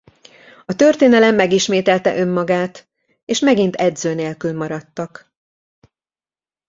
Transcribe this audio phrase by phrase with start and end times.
[0.65, 2.89] A történelem megismételte önmagát
[3.25, 5.33] és megint edző nélkül maradtak.